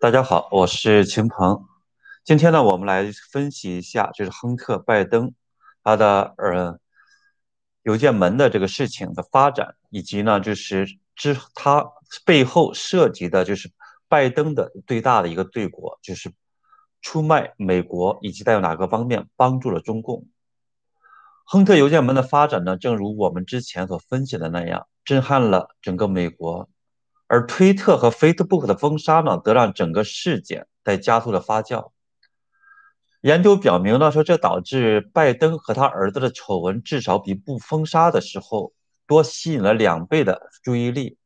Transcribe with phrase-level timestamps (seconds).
[0.00, 1.66] 大家好，我是秦鹏。
[2.22, 5.34] 今天呢，我们来分析一下，就是亨特·拜登
[5.82, 6.78] 他的呃
[7.82, 10.86] 邮件门的这个事情的发展，以及呢，就是
[11.16, 11.84] 之他
[12.24, 13.72] 背后涉及的，就是
[14.06, 16.32] 拜登的最大的一个罪过，就是
[17.02, 20.28] 出卖美国，以及在哪个方面帮助了中共。
[21.44, 26.68] 亨特邮件门的发展呢，正如我们之前所分析的那样，震撼了整个美国。
[27.28, 31.92] 而推特和 Facebook 的封杀呢，则让整个事件在加速的发酵。
[33.20, 38.72] 研究表明呢，说这导致拜登和他儿子的丑闻至少比不封杀的时候
[39.06, 41.18] 多吸引了两倍的注意力。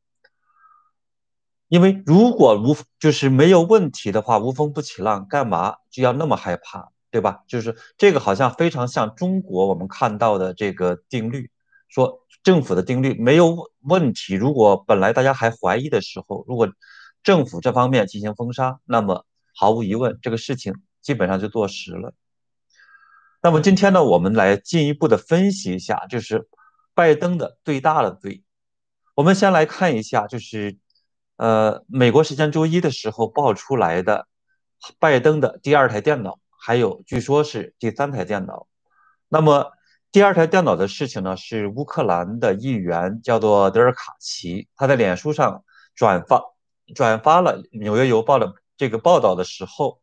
[1.67, 7.43] 因为如果无就是没有问题的话，无风不起浪，干嘛就要那么害怕，对吧？
[7.47, 11.49] 就是这个好像非常像中国我们看到的这个定律，
[11.93, 12.19] 说。
[12.43, 14.33] 政府的定律没有问题。
[14.35, 16.67] 如果本来大家还怀疑的时候，如果
[17.23, 22.13] 政府这方面进行封杀，那么毫无疑问，这个事情基本上就坐实了。
[23.41, 26.49] 那么今天呢，我们来进一步的分析一下，就是
[26.93, 28.43] 拜登的最大的罪。
[29.15, 30.77] 我们先来看一下，就是
[31.37, 34.27] 呃，美国时间周一的时候爆出来的
[34.99, 38.67] 拜登的第二台电脑，还有据说是第三台电脑。
[39.29, 39.71] 那么
[40.13, 45.63] 第二台电脑的事情呢，是乌克兰的议员叫做德尔卡奇，他在脸书上
[45.95, 46.39] 转发
[46.93, 50.01] 转发了《纽约邮报》的这个报道的时候，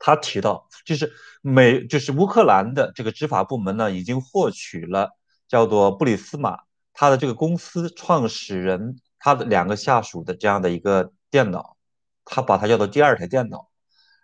[0.00, 5.12] 他提到，就是美就是乌克兰的这个执法部门呢，已经获取了
[5.46, 6.62] 叫做布里斯马
[6.94, 11.76] 他的这个公司创始人他的两个下属的这样的一个电脑，
[12.24, 13.68] 他把它叫做第二台电脑，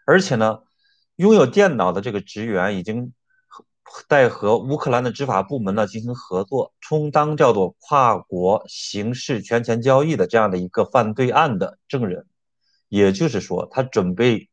[0.05, 0.65] 而且呢，
[1.15, 3.13] 拥有电脑的这个职员已经。
[4.09, 12.27] 在和乌克兰的执法部门呢进行合作，充当叫做跨国刑事权钱交易的这样的一个犯罪案的证人，
[12.89, 14.49] 也就是说，他准备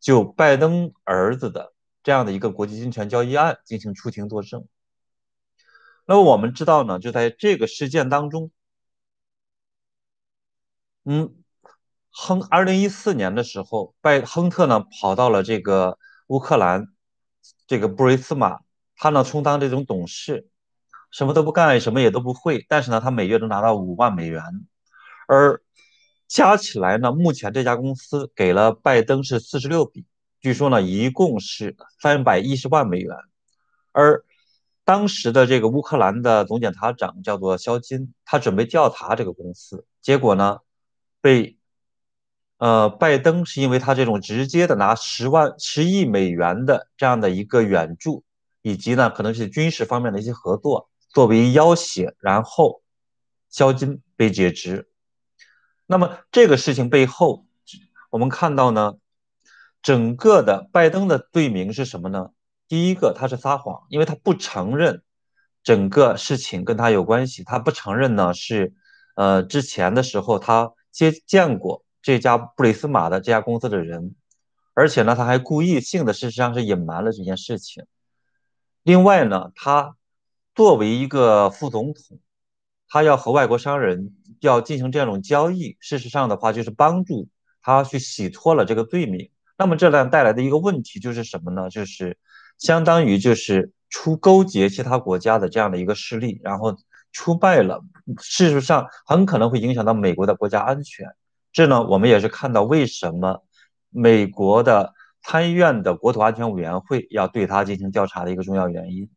[0.00, 4.66] 就拜登儿子的这样的一个国际金钱交易案进行出庭作证。
[6.04, 8.50] 那么我们知道呢，就在这个事件当中，
[11.04, 11.32] 嗯，
[12.10, 16.88] 亨二零一四年的时候，拜亨特呢跑到了这个乌克兰
[17.68, 18.58] 这个布瑞斯马。
[19.02, 20.46] 他呢充当这种董事，
[21.10, 22.64] 什么都不干，什么也都不会。
[22.68, 24.40] 但是呢，他每月能拿到五万美元，
[25.26, 25.60] 而
[26.28, 30.06] 加起来呢，目前这家公司给了拜登是四十六笔，
[30.40, 33.16] 据说呢，一共是三百一十万美元。
[33.90, 34.24] 而
[34.84, 40.60] 当时的这个乌克兰的总检察长叫做肖金，他准备调查这个公司，结果呢，
[41.20, 41.58] 被
[42.58, 48.22] 呃拜登是因为他这种直接的拿十万十亿美元的这样的一个援助。
[48.62, 52.82] 以及呢，可能是军事方面的一些合作作为要挟，然后
[53.50, 54.88] 肖金被解职。
[55.86, 57.44] 那么这个事情背后，
[58.08, 58.94] 我们看到呢，
[59.82, 62.30] 整个的拜登的罪名是什么呢？
[62.68, 65.02] 第一个，他是撒谎，因为他不承认
[65.62, 68.72] 整个事情跟他有关系，他不承认呢是
[69.16, 74.14] 呃之前的时候他接见过这家布里斯马的这家公司的人，
[74.72, 77.84] 而且呢他还故意性的事实上是隐瞒了这件事情。
[78.84, 79.94] 另外呢，他
[80.56, 82.18] 作为一个副总统，
[82.88, 87.28] 他要和外国商人要进行这样种交易，事实上的话就是帮助
[87.62, 89.30] 他去洗脱了这个罪名。
[89.56, 91.70] 那么这样带来的一个问题就是什么呢？
[91.70, 92.18] 就是
[92.58, 96.76] 相当于就是出勾结其他国家的这样的一个势力，然后
[97.12, 97.80] 出卖了，
[98.20, 101.06] 事实上很可能会影响到美国的国家安全。
[101.52, 103.44] 这呢，我们也是看到为什么
[103.90, 104.92] 美国的。
[105.22, 109.10] 参议院的国土安全委员会要对他进行调查的一个重要原因。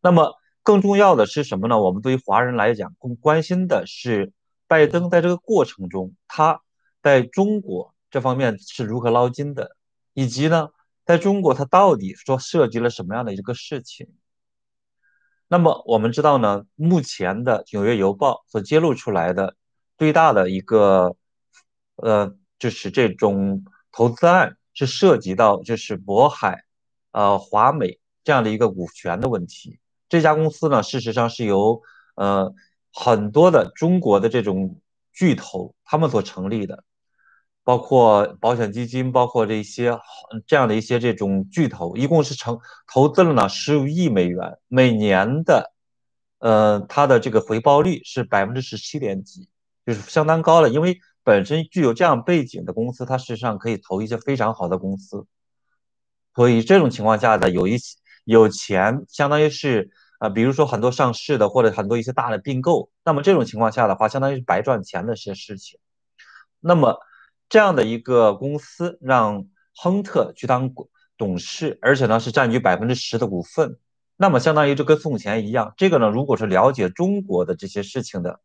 [0.00, 1.80] 那么，更重要的是什么呢？
[1.80, 4.32] 我们对于华人来讲，更关心的是
[4.68, 6.60] 拜登在这个过程中，他
[7.02, 9.76] 在中国这方面是如何捞金的，
[10.12, 10.68] 以及呢，
[11.04, 14.08] 在中国他到底说涉及了什么样的一个事情。
[15.48, 19.56] 那么，我们知道呢，目前的《纽约邮报》所揭露出来的
[19.98, 21.16] 最大的一个，
[21.96, 24.56] 呃，就是这种投资案。
[24.76, 26.64] 是涉及到就是渤海，
[27.10, 29.78] 呃，华美这样的一个股权的问题。
[30.06, 31.80] 这家公司呢，事实上是由
[32.14, 32.52] 呃
[32.92, 34.78] 很多的中国的这种
[35.14, 36.84] 巨头他们所成立的，
[37.64, 39.98] 包括保险基金，包括这些
[40.46, 45.72] 这样的一些这种巨头，一共是成投资了呢十五亿美元，每年的
[46.38, 49.48] 呃它的这个回报率是百分之十七点几，
[49.86, 51.00] 就是相当高了，因为。
[51.26, 55.26] 本身具有这样背景的公司，它事实上可以投一些非常好的公司，
[56.36, 59.90] 所以这种情况下呢，有一些有钱，相当于是
[60.20, 65.80] 啊，比如说很多上市的或者很多一些大的并购，那么这种情况下的话，相当于是白赚钱的一些事情。
[66.60, 67.00] 那么
[67.48, 70.72] 这样的一个公司让亨特去当
[71.18, 73.80] 董事，而且呢是占据百分之十的股份，
[74.16, 75.74] 那么相当于就跟送钱一样。
[75.76, 78.38] 这个呢，如果是了解中国的这些事情的，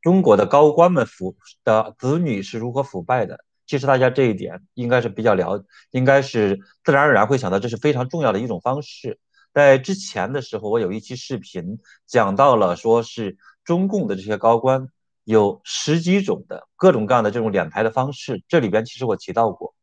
[0.00, 9.18] 中国的高官们腐的子女是如何腐败的，其实大家这一点应该是比较了，应该是自然而然会想到这是非常重要的一种方式。
[9.52, 14.88] 在之前的时候，我有一期视频讲到了，说是中共的这些高官
[15.24, 19.74] 有十几种的各种各样的这种敛财的方式，这里边其实我提到过。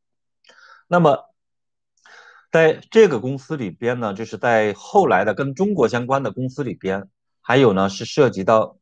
[0.87, 1.25] 那么，
[2.51, 7.09] 在这个公司里边呢，就是在后来的跟中国相关的公司里边，
[7.41, 8.77] 还有呢是涉及到，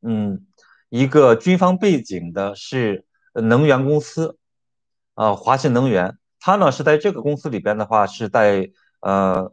[0.00, 0.46] 嗯，
[0.96, 3.04] 一个军方背景的是
[3.34, 4.38] 能源公司，
[5.14, 8.70] 啊，华信能源，它呢是在这个公司里边的话是在
[9.00, 9.52] 呃。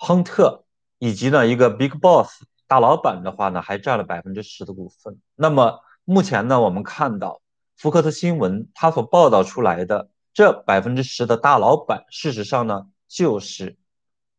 [0.00, 0.64] 亨特
[1.00, 5.18] 以及呢一个 Big Boss 大老板的话呢，还占了百分之十的股份。
[5.34, 7.42] 那么目前呢，我们看到
[7.76, 13.76] 福克斯新闻它所报道出来的这百分之十的大老板，事实上呢就是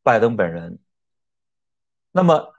[0.01, 0.79] 拜登本人。
[2.13, 2.53] 那么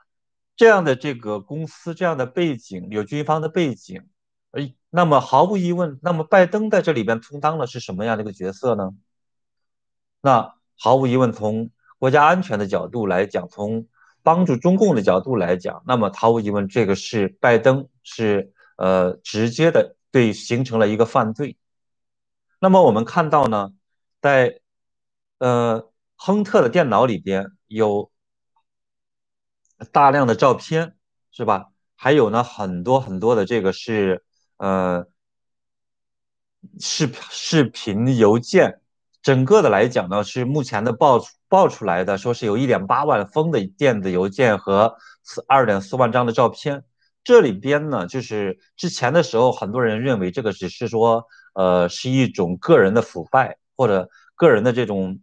[0.61, 4.07] 这样的这个公司这样的背景有军方的背景，
[4.51, 8.91] 哎，那么毫无疑问，那么拜登在这里边充当了是什么样的一个角色呢？
[10.21, 11.71] 那毫无疑问从。
[11.97, 13.87] 国家安全的角度来讲，从
[14.21, 21.57] 帮助中共的角度来讲，那么毫无疑问，这个是拜登是呃直接的对形成了一个犯罪。
[22.59, 23.71] 那么我们看到呢，
[24.21, 24.59] 在
[25.39, 28.10] 呃亨特的电脑里边有
[29.91, 30.95] 大量的照片，
[31.31, 31.67] 是吧？
[31.95, 34.23] 还有呢很多很多的这个是
[34.57, 35.05] 呃
[36.79, 38.79] 视视频邮件。
[39.21, 44.95] 整个的来讲呢，是目前的报报出来的，说是有一点八万封的电子邮件和
[45.47, 46.83] 二点四万张的照片。
[47.23, 55.19] 这里边呢，就是之前的时候，很多人认为这个只是说，呃，是一种个人的腐败或者个人的这种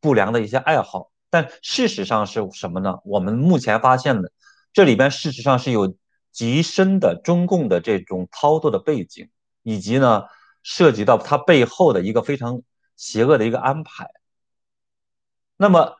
[0.00, 1.10] 不良的一些爱好。
[1.30, 2.98] 但事实上是什么呢？
[3.04, 4.32] 我们目前发现的，
[4.72, 5.96] 这里边事实上是有
[6.32, 9.28] 极深的中共的这种操作的背景，
[9.62, 10.24] 以及呢，
[10.62, 12.62] 涉及到它背后的一个非常。
[12.98, 14.08] 邪恶的一个安排。
[15.58, 15.96] 那么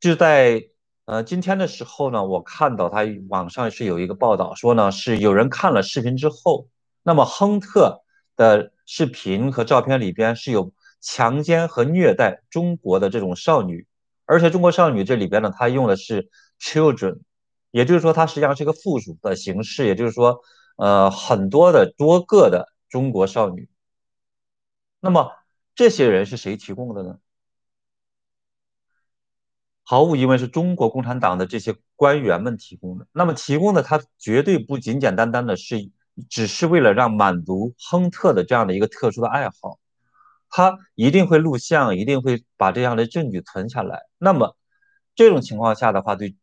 [0.00, 0.70] 就在
[1.04, 6.66] 呃今天的时候呢，我看到他网上是有一个报道说呢，是有人看了视频之后，
[7.04, 8.02] 那么亨特
[8.34, 13.86] 的视频和照片里边是有强奸和虐待中国的这种少女，
[14.24, 16.30] 而且中国少女这里边呢，它用的是
[16.60, 17.20] children，
[17.70, 20.40] 也就是说它实际上是一个附属的形式，也就是说
[20.76, 23.68] 呃很多的多个的中国少女。
[25.00, 25.32] 那么。
[25.74, 27.18] 这些人是谁提供的呢？
[29.82, 33.06] 毫无疑问是中国共产党的这些官员们提供的。
[33.10, 35.90] 那么提供的他绝对不简简单单的是，
[36.28, 39.78] 只是为了让满足亨特的这样的一个特殊的爱好，
[40.52, 44.02] 他一定会录像，一定会把这样的证据存下来。
[44.18, 44.56] 那么
[45.16, 46.36] 这种情况下的话，对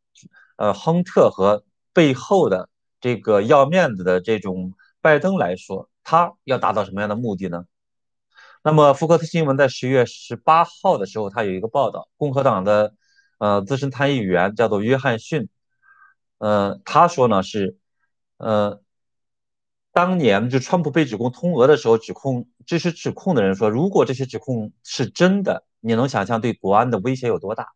[0.57, 1.63] 呃亨特和
[1.93, 2.67] 背后的
[2.99, 7.63] 这个要面子的这种拜登来说，他要达到什么样的目的呢？
[8.61, 12.93] 那么，福克斯新闻在十月十八号的时候，他有一个报道，共和党的
[13.37, 15.47] 呃资深参议员叫做约翰逊，
[16.39, 17.77] 呃，他说呢是，
[18.37, 18.81] 呃，
[19.91, 27.69] 当年就川普被指控通俄的时候，指控支持指控的人说，如果这些指控是真的，你能想象对国安的威胁有多大？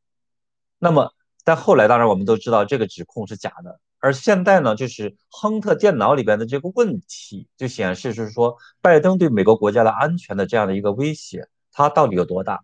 [0.79, 3.79] 那么，但后来当然我们都知道这个指控是假的。
[3.99, 12.63] 而现在呢，就是亨特电脑里边的这个问题，就显示就是说，拜登对美国国家的安全的这样的一个威胁，它到底有多大？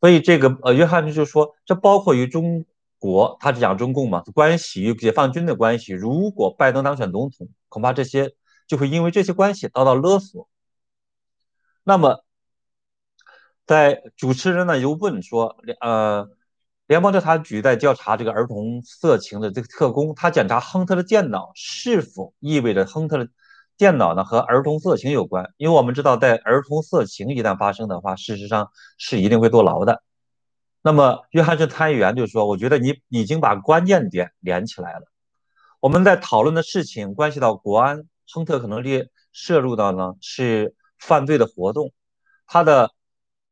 [0.00, 2.64] 所以这个呃，约翰逊就说，这包括与中
[2.98, 5.92] 国，他是讲中共嘛关系与解放军的关系。
[5.92, 8.32] 如果拜登当选总统，恐怕这些
[8.66, 10.48] 就会因为这些关系遭到勒索。
[11.82, 12.24] 那么，
[13.66, 16.30] 在主持人呢又问说，呃。
[16.86, 23.26] 联邦调查局在调查这个儿童色情的这个特工，他检查亨特的电脑是否意味着亨特的
[23.78, 25.54] 电脑呢和儿童色情有关？
[25.56, 30.02] 因为我们知道，在儿童色情一旦发生的话，事实上是一定会坐牢的。
[30.82, 35.06] 那么，约翰逊参议员就说：“我觉得你已经把关键点连起来了。
[35.84, 41.92] 我们在讨论的事情关系到国安，亨特可能列涉入到呢是犯罪的活动，
[42.46, 42.94] 他的。”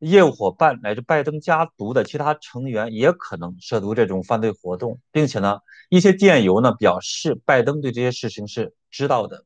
[0.05, 5.61] 业务伙伴乃至拜登家族的其他成员也可能涉足这种犯罪活动，并且呢，
[5.91, 9.45] 一些电邮呢表示拜登对这些事情是知道的。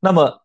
[0.00, 0.42] 那么，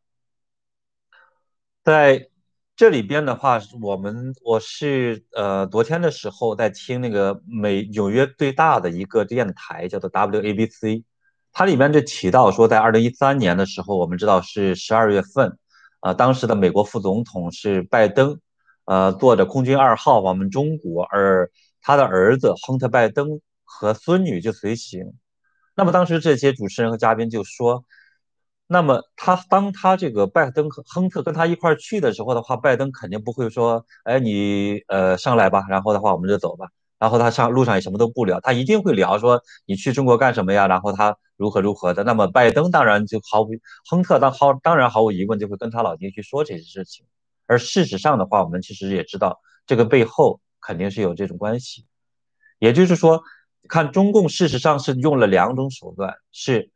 [1.83, 2.29] 在
[2.77, 11.03] 这里边的话，我们我是呃昨天的时候在听那个美纽约最大的一个电台叫做 WABC，
[11.51, 15.57] 它里面就提到说，在二零一三年的时候，我们知道是十二月份。
[16.01, 18.39] 呃，当时的美国副总统是拜登，
[18.86, 21.50] 呃，坐着空军二号往我们中国，而
[21.81, 25.13] 他的儿子亨特·拜登和孙女就随行。
[25.75, 27.86] 那么当时这些主持人和嘉宾就说。
[28.67, 36.67] 那么他当他这个拜登和亨特跟他一块去的时候的话，拜登肯定不会说，哎，你呃上来吧，然后的话我们就走吧。
[37.00, 40.67] 然后他上路上也什么都不聊，他一定会聊说你去中国干什么呀？
[40.67, 42.03] 然后他如何如何的。
[42.03, 43.51] 那么拜登当然就毫无
[43.89, 47.05] 亨特当毫当然毫无疑问就会跟他老爹去说这些事情。
[47.45, 51.86] 而事实上的话，我们其实也知道这个背后肯定是有这种关系。
[52.59, 53.21] 也就是说，
[53.69, 56.69] 看中共事实上是用了两种手段，是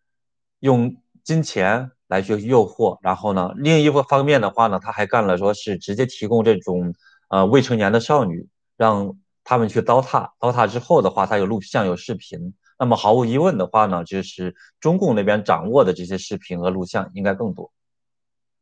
[0.59, 0.95] 用。
[1.23, 6.93] 金钱来去诱惑，然后呢，另一个方面的话呢，他还干了，说是直接提供这种
[7.29, 8.47] 呃未成年的少女，
[8.77, 17.71] 让他们去糟蹋，糟蹋之后的话，他有录像有视频，那么毫无疑问的话呢，就是中共那边掌握的这些视频和录像应该更多，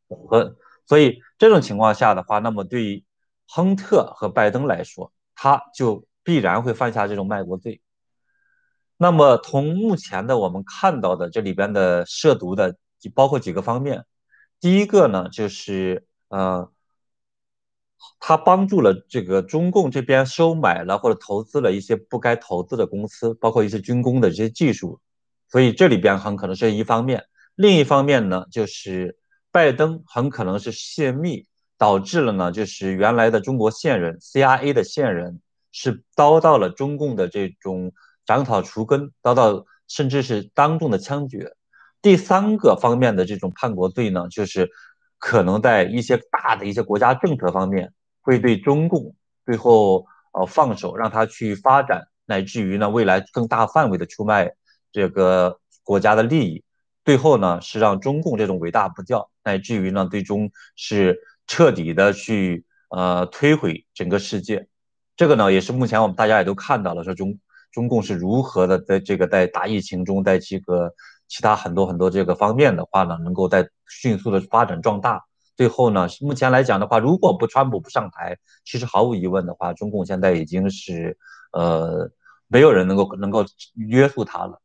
[0.07, 3.03] 和所以这种情况下的话，那么对于
[3.47, 7.81] 亨特和拜登来说，他就必然会犯下这种卖国罪。
[9.01, 12.75] 那么，从目前的我们看到的这里边的涉毒的，
[13.15, 14.03] 包括几个方面。
[14.59, 16.69] 第一个呢，就是呃，
[18.19, 24.99] 他帮助了这个中共这边收买了或者投资了一些不该投资的公司，包括一些军工的这些技术。
[25.47, 27.23] 所以这里边很可能是一方面。
[27.55, 29.17] 另一方面呢，就是
[29.49, 31.45] 拜登很可能是泄密，
[31.77, 35.39] 导致了呢，就是原来的中国线人 CIA 的线人
[35.71, 37.93] 是遭到了中共的这种。
[38.29, 41.55] 斩草除根，遭到甚至是当众的枪决。
[41.99, 44.69] 第三个方面的这种叛国罪呢，就是
[45.17, 49.15] 可能在一些大的一些国家政策方面，会对中共
[49.47, 54.51] 最后呃放手，让他去发展，乃至于呢未来更大范围的出卖
[54.91, 56.63] 这个国家的利益。
[57.03, 64.67] 最后呢是让中共这种伟大不掉，乃至于呢最终是彻底的去呃摧毁整个世界。
[65.15, 67.39] 这个呢也是目前我们大家也都看到了，说中。
[67.71, 70.93] 中共是如何的在这个在大疫情中，在这个
[71.27, 75.23] 其他很多很多这个方面的话呢，能够在迅速的发展壮大。
[75.55, 81.17] 最后呢，目前来讲的话，如果不川普不上台，其实毫无疑问的话，中共现在已经是
[81.51, 82.11] 呃
[82.47, 83.45] 没有人能够能够
[83.75, 84.61] 约束他了。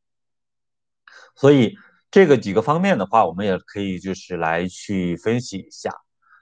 [1.34, 1.76] 所以
[2.11, 5.92] 这个几个方面的话，我们也可以就是来去分析一下。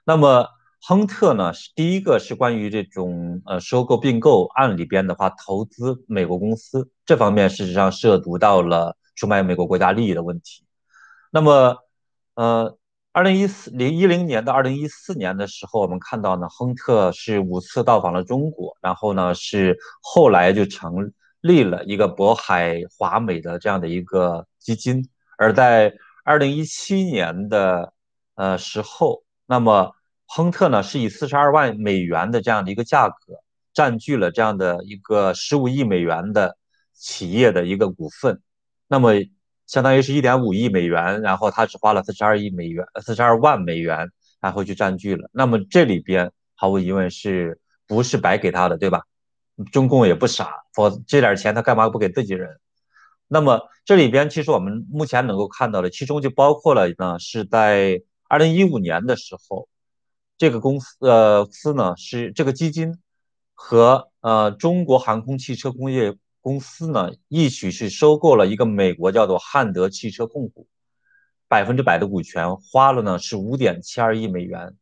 [0.05, 0.47] 那么。
[0.85, 10.65] 亨特呢是第一个，是关于这种呃收购并购案里边的话，投资美国公司这方面，事实上涉足到了出卖美国国家利益的问题。
[11.31, 11.77] 那么，
[12.35, 12.77] 呃，
[13.13, 25.07] 二零一四零一零年到二零一四年的时候，我们看到呢，亨特是五次到访了中国，然后呢是后来就成立了一个渤海华美的这样的一个基金。
[25.37, 25.93] 而在
[26.25, 27.93] 二零一七年的
[28.35, 29.95] 呃时候，那么。
[30.35, 33.15] 亨特呢是以四十二万美元的这样的一个价格
[33.71, 36.57] 占据了这样的一个十五亿美元的
[36.91, 38.41] 企业的一个股份，
[38.87, 39.11] 那么
[39.67, 44.09] 相当于是一点五亿美元，然后他只花了四十二亿美元，四十二万美元，
[44.41, 45.29] 然后去占据了。
[45.33, 49.03] 那么这里边毫无疑问是不是白给他的，对吧？
[49.71, 52.49] 中共也不傻，否则这点钱他干嘛不给自己人？
[53.27, 59.67] 那么这里边其实我们目前能够看到的，其中就包括了呢，是在二零一五年的时候。
[60.37, 62.97] 这个公司呃司呢是这个基金
[63.53, 70.67] 和呃中国航空汽车工业公司呢一起是收购了一个美国叫做汉德汽车控股
[71.47, 74.75] 百分之百的股权，花了呢是五点七二亿美元。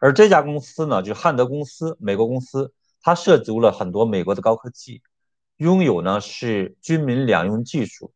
[0.00, 5.02] 而这家公司呢就是汉德公司，美国公司，它涉足了很多美国的高科技，
[5.58, 8.12] 拥有呢是军民两用技术。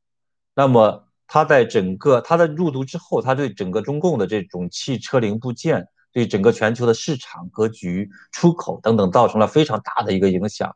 [0.54, 5.86] 那么它在整个它的入驻之后，它对整个中共的这种汽车零部件。
[6.16, 10.74] 对整个全球的市场格局、出口等等造成了非常大的一个影响，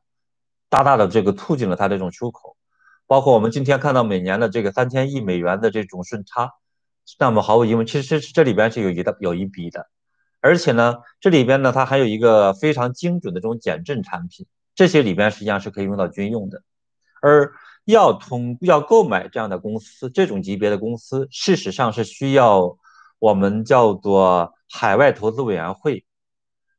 [0.69, 2.59] 大大的这个促进了它这种出口。
[3.07, 6.51] 包括我们今天看到每年的这个三千亿美元的这种顺差，
[7.19, 9.87] 那么毫无疑问，其实这里边是有一的有一笔的。
[10.43, 16.63] 而且呢，这里边呢它还有一个非常精准的这种减震产品，这些里边实际上是可以用到军用的。
[17.23, 17.51] 而
[17.87, 22.77] 要通要购买这样的公司，这种级别的公司，事实上是需要
[23.19, 24.53] 我们叫做。
[24.71, 26.05] 海外投资委员会，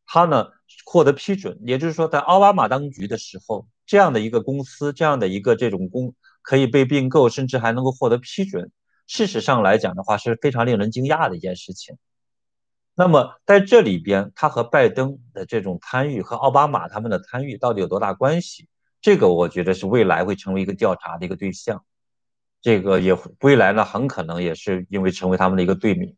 [0.06, 0.48] 他呢
[0.86, 8.72] 获得批准，也就是说，在奥巴马当局的时候，这样的一个公司，这样的一个这种公可以被并购，甚至还能够获得批准。
[9.08, 11.98] 事实上来讲的话，是非常令人惊讶的一件事情。
[12.96, 18.68] 那么在这里边，他和拜登的这种参与和奥巴马他们的参与到底有多大关系？
[19.02, 21.84] 这个我觉得是未来会成为一个调查的一个对象。
[22.62, 26.16] 这个也未来呢，很可能也是因为成为他们的一个罪名。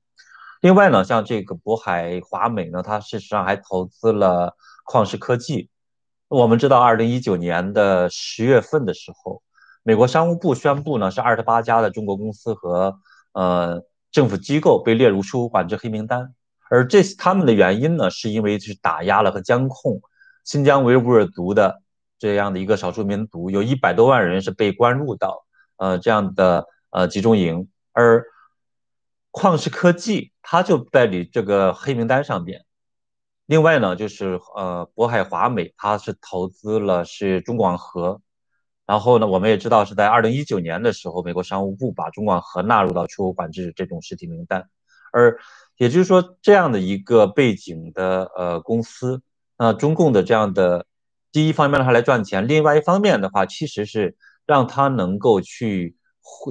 [0.63, 4.55] 另外呢，像这个渤海华美呢，它事实上还投资了
[4.89, 5.69] 旷视科技。
[6.29, 9.43] 我们知道，二零一九年的十月份的时候，
[9.83, 12.97] 美国商务部宣布呢，是二十八家的中国公司和
[13.33, 16.33] 呃政府机构被列入出口管制黑名单。
[16.69, 20.01] 而这他们的原因呢，是因为是打压了和监控
[20.45, 21.81] 新疆维吾尔族的
[22.17, 25.43] 这样的一个少数民族，有一百多万人是被关入到
[25.75, 28.23] 呃这样的呃集中营，而
[29.33, 32.65] 旷视科技他就在你这个黑名单上边。
[33.45, 38.21] 另外呢，就是呃渤海华美，它是投资了是中广核，
[38.85, 44.69] 然后呢，我们也知道是在二零一九年的时候，美国商务部把中广核纳入到出口管制这种实体名单，
[45.11, 45.39] 而
[45.77, 49.21] 也就是说这样的一个背景的呃公司，
[49.57, 50.85] 那中共的这样的
[51.31, 55.97] 第一方面让它来赚钱，另外一方面的话，其实是让它能够去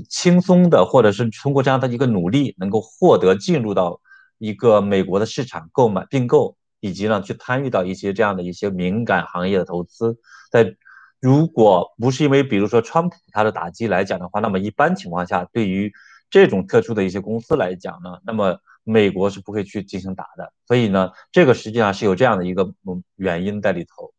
[0.09, 4.01] 轻松的，或者是通过这样的一个努力，能够获得进入到
[4.39, 6.57] 一个美国的市场购买并购。
[6.85, 10.19] 以及呢，去参与到一些这样的一些敏感行业的投资，
[10.51, 10.75] 在
[11.21, 15.93] 如果不是因为比如说川普他的打击来讲的话，那么一般情况下，对于
[16.29, 20.53] 这种特殊的一些公司来讲呢，那么美国是不会去进行打的。
[20.67, 22.69] 所以呢，这个实际上是有这样的一个
[23.15, 24.13] 原因在里头。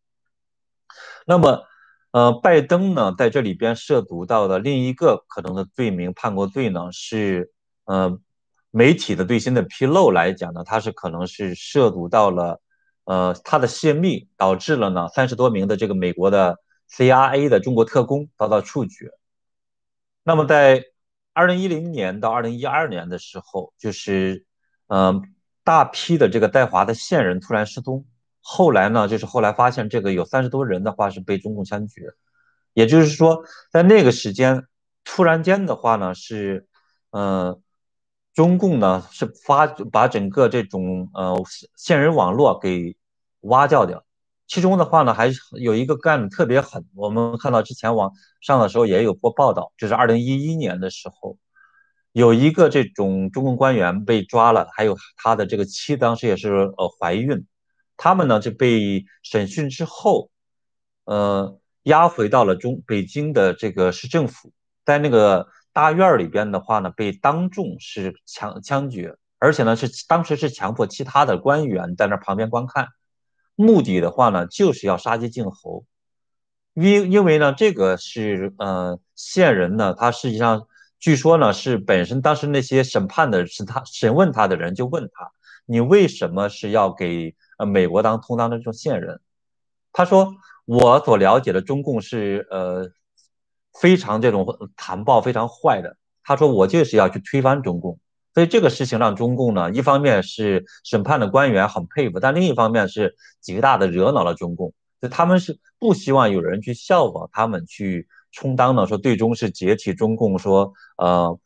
[1.28, 1.64] 那么，
[2.14, 7.52] 呃，拜登呢在这里边涉毒到的另一个可能的罪名判过罪呢是，
[7.84, 8.18] 呃。
[8.76, 12.60] 媒体的最新的披露来讲呢，他是可能是涉毒到了，
[13.04, 19.12] 呃，他的泄密导致了呢三十多名的这个美国的 C R A 的中国特工遭到处决。
[20.24, 20.86] 那么在
[21.34, 24.44] 二零一零年到二零一二年的时候，就是，
[24.88, 25.22] 嗯，
[25.64, 28.04] 大批的这个在华的线人突然失踪。
[28.44, 32.12] 后来呢，就是后来发现这个有三十多人的话是被中共枪决。
[32.74, 34.68] 也就是说，在那个时间
[35.04, 36.68] 突然间的话呢是，
[37.10, 37.60] 呃。
[38.36, 41.40] 中共呢是发把整个这种呃
[41.76, 42.98] 线人网络给
[43.42, 44.04] 挖掉掉，
[44.48, 46.84] 其中的话呢还有一个干的特别狠。
[46.96, 51.38] 我们看到之前网上的时候也有过报道，就是二零一一年的时候，
[52.12, 57.46] 有一个这种中共官员被抓了，还有他的这个妻当时也是呃怀孕，
[57.98, 60.30] 他们呢就被审讯之后，
[61.06, 64.52] 呃押回到了中北京的这个市政府，
[64.86, 65.48] 在那个。
[65.76, 72.90] 大院里边的话呢，被当众是枪枪决，而且呢是当时是强迫其他的官员在那旁边观看，
[73.56, 75.84] 目的的话呢就是要杀鸡儆猴，
[76.76, 80.68] 因因为呢这个是呃线人呢，他实际上
[81.00, 85.32] 据说呢是本身当时那些审判的是他审问他的人就问他，
[85.66, 89.20] 你为什么是要给呃美国当充当的这种线人？
[89.92, 90.34] 他说
[90.66, 92.92] 我所了解的中共是呃。
[93.82, 94.46] 非常这种
[94.78, 95.98] 残暴、非常坏的。
[96.24, 97.98] 他说：“我就是要去推翻中共。”
[98.32, 104.76] 所以这个事情让中共呢，一方面是审判的官员很佩服，但另一方面是极大的惹恼了中共。
[105.02, 111.40] 就他们是不希望有人去效仿他们，去充当呢，说最终是解体中共，说呃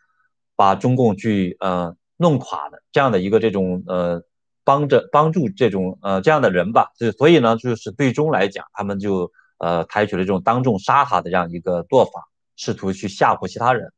[0.57, 4.21] 把中共去呃弄垮的这样的一个这种呃
[4.67, 6.91] 帮着帮助这种呃这样的人吧。
[6.99, 9.31] 就所以呢，就是最终来讲，他们就。
[9.59, 13.91] 呃，采取了这种当众杀他的这样一个做法，试图去吓唬其他人。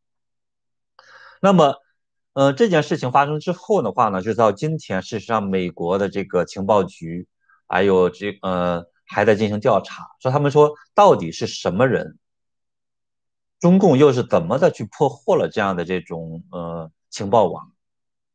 [1.41, 1.75] 那么，
[2.31, 7.27] 呃，这件事情发生之后的话呢，就到今天，事实上，美国的这个情报局
[7.67, 12.17] 还有这呃还在进行调查，说他们说到底是什么人，
[13.59, 17.73] 中共又是怎么的去破获了这样的这种呃情报网？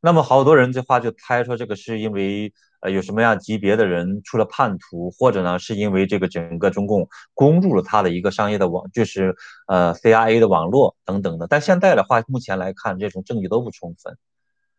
[0.04, 2.52] 那么，好多人这话就猜说，这个是因为。
[2.80, 9.34] 呃，有什么样级别的人出了叛徒，或者呢，是因为这个整个中共攻入了他的一个商业的网，就是
[9.66, 11.46] 呃 C R A 的网络等等的。
[11.46, 14.18] 但现在的话，目前来看，这种证据都不充分。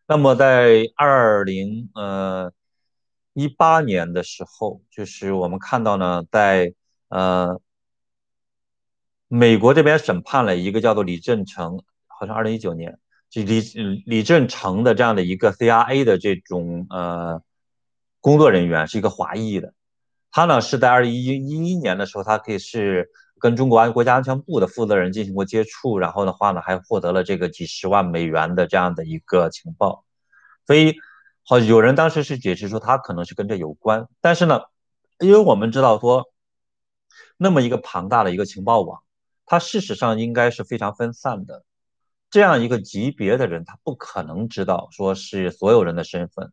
[0.07, 2.51] 那么在二零呃
[3.33, 6.75] 一八年的时候，就是我们看到呢，在
[7.09, 7.59] 呃
[9.27, 12.99] 美国这边审判了一个叫做李振成，好像二零一九年，
[13.43, 13.61] 李
[14.05, 17.41] 李振成的这样的一个 C R A 的这种呃。
[18.21, 19.75] 工作人员是一个华裔的，
[20.31, 30.05] 他呢是在二零一一年的时候，他可以是跟中国安国家安全部的负责人进行过接触，然后的话呢还获得了这个几十万美元的这样的一个情报，
[30.65, 30.95] 所以
[31.43, 34.61] 好有人当时是解释说他可能是跟这有关，但是呢，
[35.19, 36.25] 因为我们知道说
[37.37, 39.03] 那么一个庞大的一个情报网，
[39.45, 41.63] 它事实上应该是非常分散的，
[42.29, 46.51] 这样一个级别的人他不可能知道说是所有人的身份。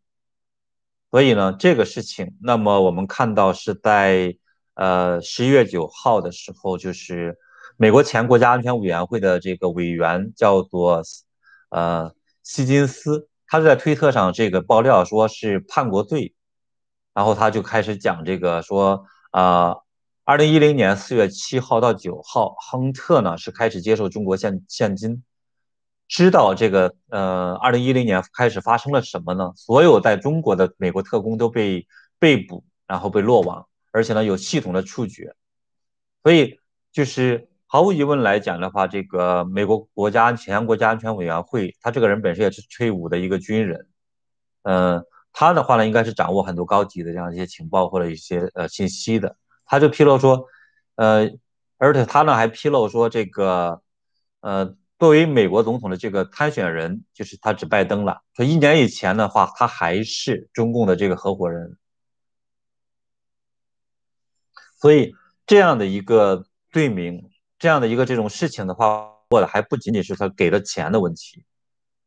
[1.10, 4.34] 所以呢，这个事情，那么我们看到是在
[4.74, 7.36] 呃十一月九号的时候，就是
[7.76, 11.02] 美国前国家安全委员会的这个委员叫做
[11.68, 16.34] 呃希金斯，他就在推特上这个爆料说是叛国罪，
[17.12, 19.76] 然后他就开始讲这个说啊，
[20.24, 25.22] 二零一零年四月七号到九号，亨特呢是开始接受中国现现金，
[26.12, 29.52] 知道这个呃，二零一零年开始发生了什么呢？
[29.56, 31.86] 所有在中国的美国特工都被
[32.18, 35.34] 被捕，然后被落网，而且呢有系统的处决，
[36.22, 36.60] 所以
[36.92, 37.48] 就是。
[37.74, 43.86] 毫无疑问来讲的话，这个美国国家安全国家安全委员会，他这个人本身也是退伍的一个军人，
[44.62, 49.36] 呃，他的话呢，应该是掌握很多高级的这样一些情报或者一些呃信息的。
[49.64, 50.44] 他就披露说，
[50.96, 51.30] 呃，
[51.78, 53.80] 而且他呢还披露说，这个
[54.42, 61.76] 呃，作为美国总统的这个参选人，就是他指拜登了，说一年以前的话，他还是中共的这个合伙人，
[64.80, 65.12] 所以
[65.44, 67.28] 这样的一个罪名。
[67.58, 71.44] 这样的一个这种事情的话，或者还不仅仅是他给了钱的问题，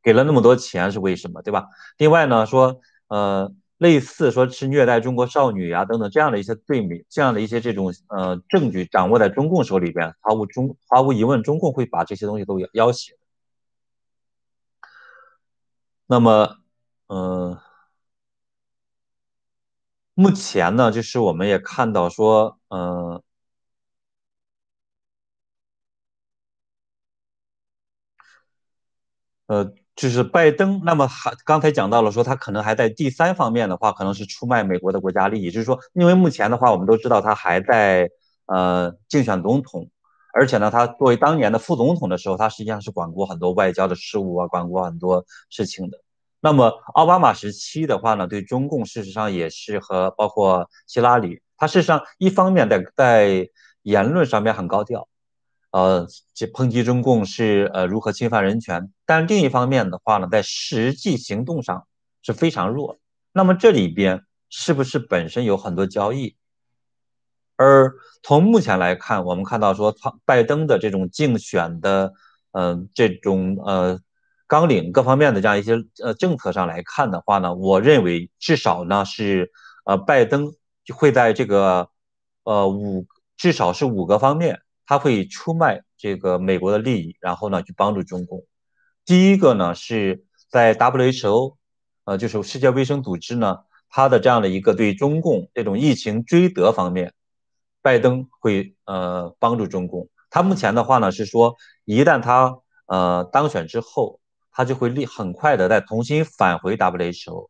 [0.02, 1.66] 给了那么多钱是为什么，对吧？
[1.98, 2.80] 另外呢，说
[3.10, 13.18] 呃，类似说是虐待中国少女啊等等这样的一些罪名，这样的一些这种呃证据掌握在中共手里边，毫无中毫无疑问，中共会把这些东西都要挟。
[16.08, 16.58] 那么，
[17.08, 17.58] 嗯，
[20.14, 23.22] 目前呢，就是我们也看到说，嗯。
[29.48, 38.10] 呃，就是拜登，那么还刚才讲到了说他可能还在第三方面的话，可能是出卖美国的国家利益，就是说，因为目前的话，我们都知道他还在
[38.48, 39.90] 呃竞选总统，
[40.34, 45.98] 而且呢，他作为当年的副总统的时候，他实际上是管过很多外交的事务啊，管过很多事情的。
[46.42, 53.50] 那么奥巴马时期的话呢，对中共事实上也是和包括希拉里，他事实上一方面在在
[53.84, 55.08] 言论上面很高调。
[55.76, 61.86] 呃，这抨击中共是呃如何侵犯人权，但另一方面的话呢，在实际行动上
[62.22, 62.98] 是非常弱。
[63.34, 66.38] 那么这里边是不是本身有很多交易？
[67.58, 72.14] 而从目前来看，我们看到说，他拜登的这种竞选的，
[72.54, 74.00] 嗯，这种呃
[74.48, 79.52] 纲领各方面的这样一些呃政策上来看的话呢，我认为至少呢是
[79.84, 80.54] 呃拜登
[80.96, 81.90] 会在这个
[82.46, 84.62] 呃五至少是五个方面。
[84.86, 88.44] 他会出卖这个美国的利益，然后呢去帮助中共。
[89.06, 91.56] 第一个呢是在 WHO，
[92.06, 93.58] 呃，就是世界卫生组织呢，
[93.90, 97.14] 它的这样的一个对中共这种疫情追责方面，
[97.82, 100.10] 拜登会呃帮助中共。
[100.30, 104.20] 他目前的话呢是说，一旦他呃当选之后，
[104.52, 107.50] 他就会立很快的再重新返回 WHO，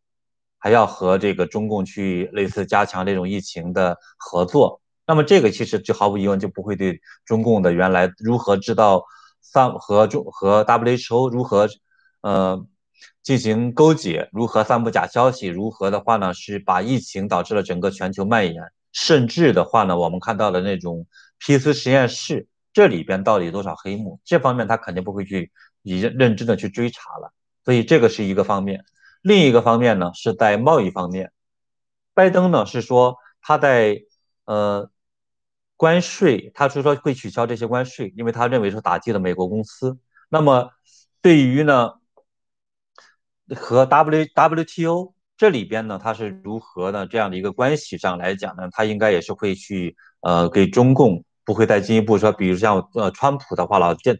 [0.57, 4.81] 还要和这个中共去类似加强这种疫情的合作。
[5.07, 9.05] 那么这个其实就毫无疑问就不会对中共的原来如何知道
[9.39, 11.69] 散和中和 WHO 如何
[12.21, 12.65] 呃
[13.21, 18.55] 进行勾结，如何散布假消息，如何的话呢是把疫情导致了整个全球蔓延，
[18.91, 21.05] 甚至的话呢我们看到的那种
[21.37, 25.51] 皮斯实验室这里边到底多少黑幕，这方面他肯定不会去
[25.83, 27.31] 以认真的去追查了，
[27.63, 28.83] 所以这个是一个方面。
[29.21, 31.31] 另一个方面呢是在贸易方面，
[32.15, 34.01] 拜登呢是说他在
[34.45, 34.89] 呃。
[35.77, 39.97] 关税，他是说会取消这些关税，因为他认为说打击了美国公司。
[40.29, 40.71] 那么，
[41.21, 41.91] 对于呢
[43.55, 54.17] 和 W WTO 这里边呢，它是如何呢这样的一个关系上来讲呢，他应该也是会去呃给中共不会再进一步说，比如像呃川普的话老惦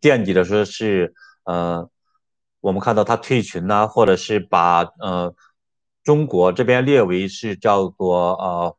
[0.00, 1.12] 惦记着说是
[1.44, 1.90] 呃
[2.60, 5.34] 我们看到他退群呐，或者是把呃
[6.02, 8.76] 中国这边列为是叫做呃。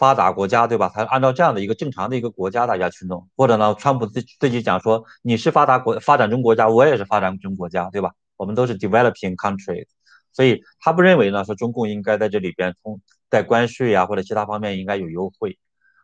[0.00, 0.90] 发达国家对吧？
[0.94, 8.14] 他按照这样的一个正常的一个国家大家去弄，或者呢，川普自自己讲说你是发达国发展中国家，我也是发展中国家，对吧？
[8.38, 9.88] 我们都是 developing countries，
[10.32, 15.58] 所以他不认为呢说中共应该在这里边从在关税啊或者其他方面应该有优惠，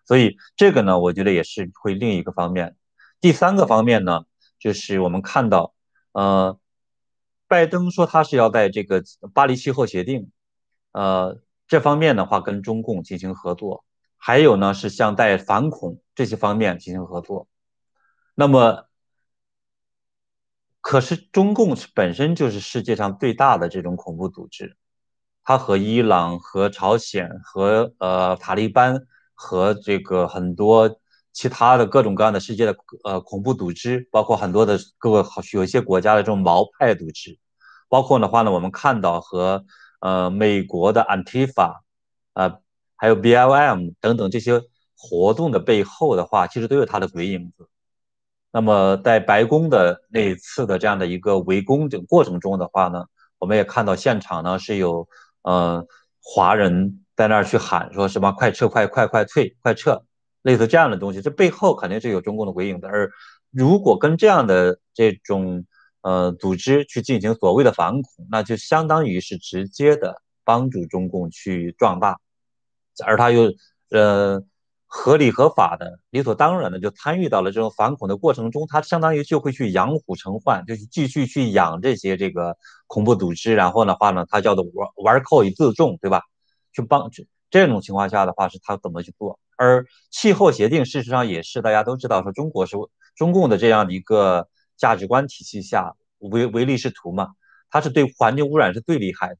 [0.04, 2.76] 所以这个呢，我觉得也是会另一个方面。
[3.22, 4.24] 第三个方面呢，
[4.58, 5.72] 就是我们看到，
[6.12, 6.58] 呃，
[7.48, 10.30] 拜登说他是要在这个巴黎气候协定，
[10.92, 11.40] 呃。
[11.68, 13.84] 这方面的话，跟中共进行合作，
[14.16, 17.48] 还有呢是像在反恐这些方面进行合作。
[18.34, 18.86] 那么，
[20.80, 24.76] 可是中共本身就是世界上最大的这种恐怖组织，
[25.44, 31.00] 它和伊朗、和朝鲜、和呃塔利班、和这个很多
[31.32, 37.38] 其他的各种各样的世界的呃恐怖组织，包括很多的各个有一些国家的这种毛派组织，
[37.88, 39.64] 包括的话呢，我们看到和。
[39.98, 41.80] 呃，美国的 Antifa，
[42.34, 42.60] 呃，
[42.96, 44.62] 还有 BLM 等等这些
[44.96, 47.68] 活动的背后的话，其实都有它的鬼影子。
[48.52, 53.04] 那么，在白宫的那一次的这样的一个围攻的过程中的话呢，
[53.38, 55.06] 我们也看到现场呢是有
[55.42, 55.86] 呃
[56.22, 60.02] 华人在那儿去喊说什么快撤快快快退快撤，
[60.40, 62.86] 类似这样的东西，这背后肯定是有中共的鬼影子。
[62.86, 63.10] 而
[63.50, 65.66] 如果跟这样的这种
[66.00, 72.18] 呃组织去进行所谓的反恐，那就相当于是直接的帮助中共去壮大，
[73.04, 73.52] 而他又
[73.90, 74.42] 呃。
[74.88, 82.56] 合理合法的、理所当然的就参与到了这种反恐的过程中，他相当于就会去养虎成患，就是继续去养这些这个
[82.86, 83.54] 恐怖组织。
[83.56, 86.22] 然后的话呢，他叫做玩玩寇以自重，对吧？
[86.72, 89.38] 去帮这这种情况下的话，是他怎么去做？
[89.56, 92.76] 而气候协定事实上也是大家都知道，说中国是
[93.16, 97.30] 中共的这样的一个价值观体系下唯唯利是图嘛，
[97.70, 99.36] 它是对环境污染是最厉害的。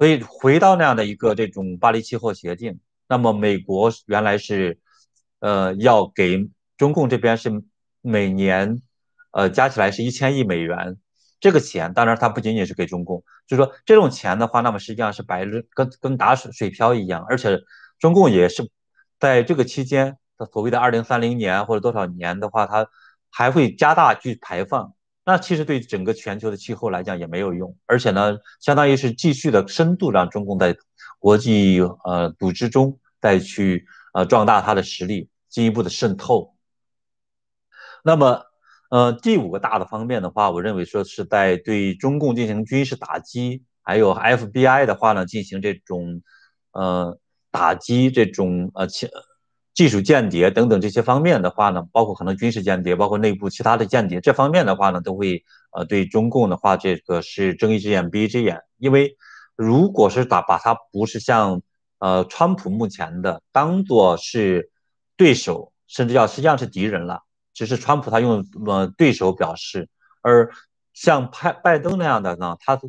[0.00, 2.80] 所以回到那样的一个这种巴黎气候协定。
[3.06, 4.78] 那么美国原来是，
[5.40, 7.62] 呃，要给中共这边是
[8.00, 8.80] 每年，
[9.30, 10.96] 呃，加起来是一千亿美元。
[11.38, 17.26] 这个钱当然它不仅仅是给中共，就是说这种钱的话，那么实际上是白跟跟打水水漂一样。
[17.28, 17.60] 而且
[17.98, 18.70] 中共也是
[19.18, 20.16] 在这个期间，
[20.50, 22.88] 所谓的二零三零年或者多少年的话，它
[23.28, 24.94] 还会加大去排放。
[25.24, 30.76] 那其实对整个全球的气候来讲也没有用，而且呢，相当于是继续的深度让中共在
[31.18, 32.98] 国际呃组织中。
[33.22, 36.54] 再去呃壮大它的实力，进一步的渗透。
[38.02, 38.44] 那么，
[38.88, 46.22] 呃，第五个大的方面的话，我认为说是在对中共进行军事打击，还有 FBI 的话呢，进行这种
[46.72, 47.18] 呃
[47.50, 49.06] 打击，这种呃技
[49.80, 59.16] 技术间谍等等这些方面的话呢，包括可能军事间谍，包括内部其他的间谍这方面的话呢，都会呃对中共的话，这个是睁一只眼闭一只眼，因为
[59.56, 61.62] 如果是打把它不是像。
[62.02, 64.70] 呃，川普目前的当做是
[65.18, 67.24] 对手，甚至要实际上是敌人了。
[67.52, 69.90] 只是川普他用呃对手表示，
[70.22, 70.50] 而
[70.94, 72.80] 像拜拜登那样的呢，他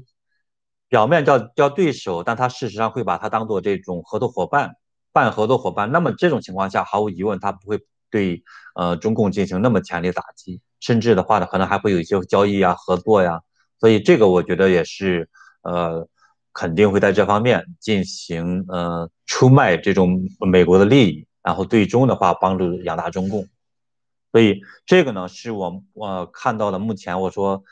[0.87, 4.77] 表面叫叫对手，但他事实上会把他当做这种合作伙伴、
[5.11, 5.91] 半合作伙伴。
[5.91, 8.43] 那么这种情况下，毫无疑问，他不会对
[8.75, 13.41] 呃中共进行那么强烈打击，甚至的话呢，可能还会有一些交易啊、合作呀。
[13.79, 15.29] 所以这个我觉得也是
[15.63, 16.07] 呃。
[16.53, 23.47] 肯定会在这方面进行呃出卖这种美国的利益，然后最终的话帮助养大中共。
[24.33, 27.63] 所以这个呢是我我看到的目前我说，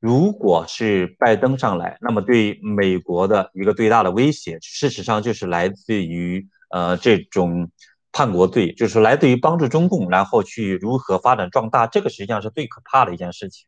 [0.00, 7.70] 如果是拜登上来，那么对美国的一个最大的威胁，事实上就是来自于呃这种
[8.12, 13.66] 叛国罪，就是来自于帮助中共，然后去如何发展壮大，这个实际上是最可怕的一件事情。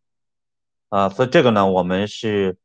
[0.89, 2.59] 啊，所以这个呢，我们是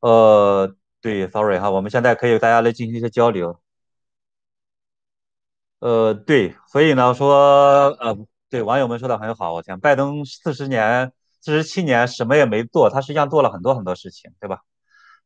[0.00, 0.74] 呃。
[1.02, 3.60] 对，sorry 哈，我们现在可以大家来进行一些交流。
[5.78, 8.16] 呃，对，所以呢说，呃，
[8.50, 14.62] 对网友们说的很好，我天，拜登四十年、四十七年什么也没做，他实际上做了很多很多事情，对吧？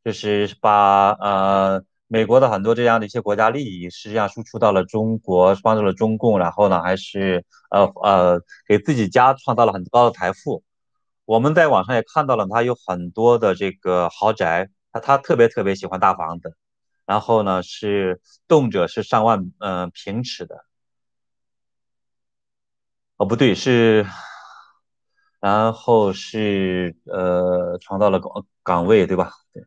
[0.04, 10.64] 就是把呃美国的很多这样的一些国家利益，实际上输出到了中国，帮助了中共，然后呢，还是呃呃给自己家创造了很高的财富。
[11.24, 14.68] 我们在网上也看到了，他有很多的这个豪宅。
[14.92, 16.56] 他他特别特别喜欢大房子，
[17.06, 20.64] 然后呢是动辄是上万嗯平尺的，
[23.18, 24.04] 哦不对是，
[25.38, 29.30] 然后是呃创造了岗岗位对吧？
[29.52, 29.64] 对，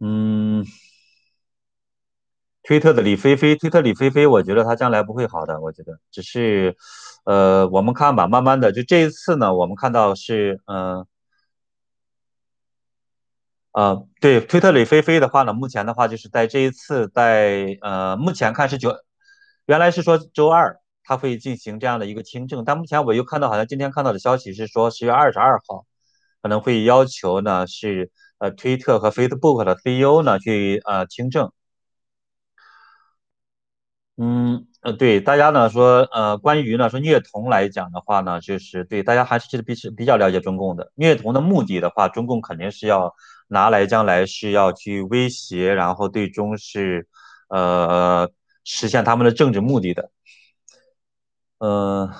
[0.00, 0.64] 嗯，
[2.68, 6.76] 推特的李飞飞，推特李飞飞，我觉得他将来不会好的，我觉得只是
[7.24, 11.06] 呃我们看吧，慢慢的就这一次呢，我们看到是嗯。
[13.72, 18.94] 呃，对，推特李飞飞的话呢，目前的话就是在这一次，在呃，目前看是九，
[19.66, 25.86] 原来是说周二他会进行这样的一个听证，但目前我又看到好像今天看到的消息是说十月二十二号
[26.42, 31.50] 可能会要求呢是呃推特和 Facebook 的 CEO 呢去呃听证。
[34.20, 43.14] 嗯，呃，对，大家呢说呃关于呢说虐童来讲的话呢，就是对大家还是其实比是比较了解中共的虐童的目的的话，中共肯定是要。
[43.50, 47.08] 拿来将来是要去威胁，然后最终是，
[47.48, 48.30] 呃，
[48.62, 50.10] 实现他们的政治目的的。
[51.56, 52.10] 嗯，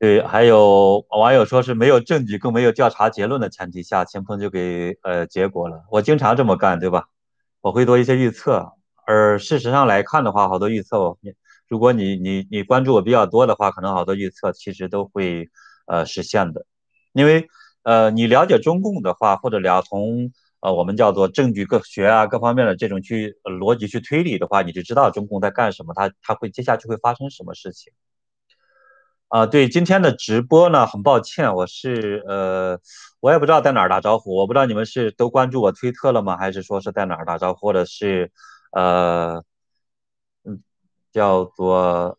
[0.00, 5.84] 对，还有网友说是没有证据，更没有调查结论的前提下，秦鹏就给呃结果了。
[5.92, 7.04] 我经常这么干，对吧？
[7.60, 8.72] 我会做一些预测，
[9.06, 11.34] 而事实上来看的话，好多预测，你
[11.68, 15.48] 如果你你你关注我比较多的话，可能好多预测其实都会。
[15.86, 16.66] 呃，实现的，
[17.12, 17.48] 因为
[17.82, 27.92] 呃，你了解中共的话，或者了从呃我们叫做证据各学啊各方面的这种去逻辑去推理的话，你就知道中共在干什么，他他会接下去会发生什么事情。
[29.30, 32.80] 啊，对，今天的直播呢，很抱歉，我是呃，
[33.20, 38.32] 我也不知道在哪儿打招呼，我不知道你们是都关注我推特了吗，还是说是在哪儿打招呼，或者是
[38.72, 39.44] 呃，
[40.44, 40.60] 嗯，
[41.12, 42.18] 叫做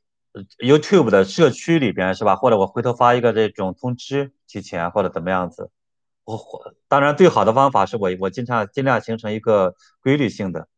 [0.60, 2.38] YouTube 的社区里边是吧？
[2.38, 5.70] 或者我回头发一个这种通知提前或者怎么样子？
[6.24, 6.38] 我
[6.88, 10.70] 当然最好的方法是我我尽量尽量形成一个规律性的。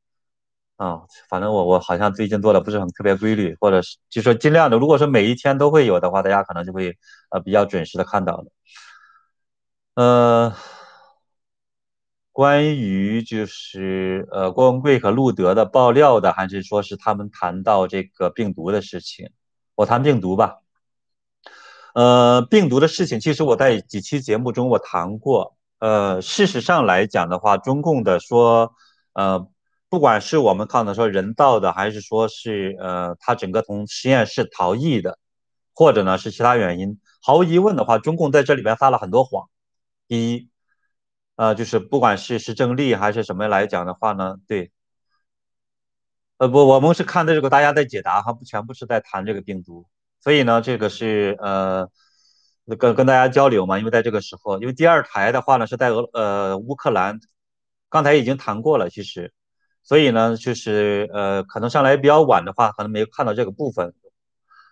[0.84, 6.98] 啊，反正我我好像最近做的不是很特别规律，或者是就说尽量的，如果说每一天都会有的话，大家可能就会
[7.30, 8.46] 呃比较准时的看到了。
[9.96, 10.54] 呃，
[12.34, 19.30] 关于就是呃郭文贵和路德的爆料的，还是说是他们谈到这个病毒的事情？
[19.76, 20.58] 我谈病毒吧。
[21.93, 25.56] 呃，病毒的事情，其实我在几期节目中我谈过。
[25.80, 28.74] 呃，事实上来讲的话，中共的说
[29.13, 29.48] 呃。
[29.93, 35.19] 不管是我们看的说人造的，还是说是呃他整个从实验室逃逸的，
[35.75, 39.49] 或者呢是其他原因，毫无疑问的话，中共在这里边撒了很多谎。
[40.08, 40.49] 第一，
[41.36, 44.71] 呃，就是不管是是政力还是什么来讲的话呢，对，
[46.38, 49.86] 呃不，我们是看的这个大家在解答哈，不全部是在谈这个病毒，
[50.21, 51.88] 所以呢，这个是呃
[52.79, 57.19] 跟跟大家交流嘛，因为在这个时候，因为第二台的话呢是在俄呃乌克兰，
[57.91, 59.32] 刚才已经谈过了，其实。
[59.84, 63.93] 所以呢，就是呃，可能上来比较晚的话，可能没有看到这个部分。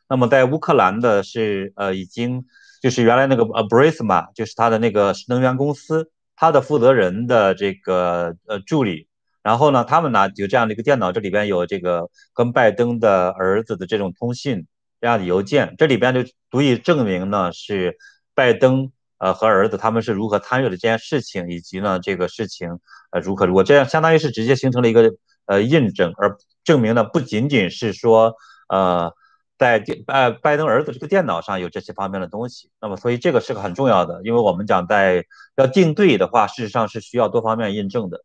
[0.09, 2.45] 那么在乌克兰的是呃，已经
[2.81, 9.07] 就是原来那个呃 b r i s m a 就是他的那个能源公司，他的负责人的这个呃助理。
[9.43, 14.67] 然后呢，他们呢有这样的一个电脑，这里边有这个跟拜登的儿子的这种通信
[14.99, 17.97] 这样的邮件，这里边就足以证明呢是
[18.33, 18.91] 拜登。
[19.21, 22.79] 呃，和儿子他们是如何参与了这件事情，以及呢这个事情
[23.11, 25.13] 呃如何如果，这样相当于是直接形成了一个
[25.45, 28.33] 呃印证，而证明呢不仅仅是说
[28.67, 29.13] 呃
[29.59, 35.23] 在电呃拜登儿子这个电脑上有这些方面的东西，那么所以这个是个很重要的，因为我们讲在
[35.55, 38.23] 要定罪的话，事实上是需要多方面印证的。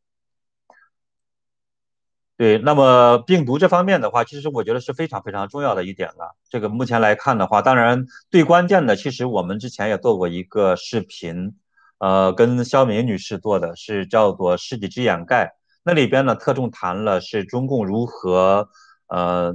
[2.38, 6.36] 对，那么病毒这方面的话，其实我觉得是非常非常重要的一点了。
[6.50, 11.56] 这个目前来看的话，当然最关键的，其实我们之前也做过一个视频，
[11.96, 18.68] 呃，跟肖敏女士做的是叫做“世纪之掩盖”，那里边呢特重谈了是中共如何
[19.08, 19.54] 呃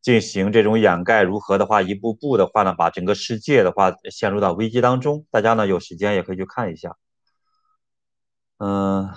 [0.00, 5.26] 进行这种掩盖，如何的话一步步的话呢把整个世界的话陷入到危机当中。
[5.30, 6.96] 大家呢有时间也可以去看一下，
[8.56, 9.10] 嗯。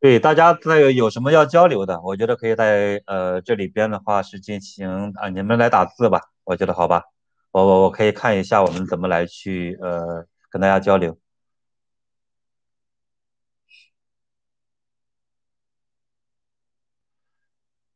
[0.00, 7.02] 对，大家在有什么要交流的，我觉得可以在呃这里边的话是进行啊，你们来打字吧，我觉得好吧，
[7.50, 11.18] 我我我可以看一下我们怎么来去呃跟大家交流。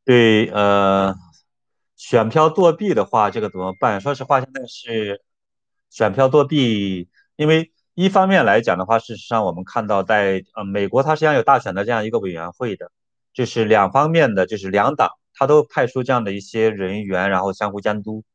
[0.03, 1.15] 对，呃，
[1.95, 3.99] 选票作弊的话，这个怎么办？
[3.99, 5.23] 说实话，现在是
[5.89, 7.71] 选票作弊，因为。
[7.95, 12.91] 一方面来讲的话，事实上我们看到，在呃美国，它实际上有大选的这样一个委员会的，
[13.33, 18.25] 就是两方面的，就是两党，它都派出这样的一些人员，然后相互监督，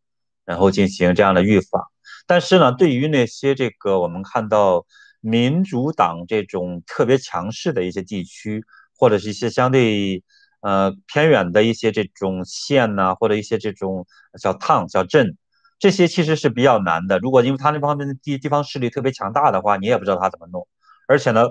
[0.46, 1.84] 然后进行这样的预防。
[2.26, 4.86] 但是呢，对于那些这个我们看到
[5.20, 8.64] 民主党这种特别强势的一些地区，
[8.96, 10.24] 或者是一些相对
[10.62, 14.06] 呃偏远的一些这种县呐，或者一些这种
[14.40, 15.36] 小 town 小镇。
[15.80, 17.18] 这些其实是比较难的。
[17.18, 20.68] 如果因为他那方面的地地方势力特别强大的话，你也不知道他怎么弄。
[21.08, 21.46] 而且呢，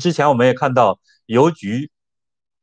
[0.00, 1.90] 之前我们也看到邮局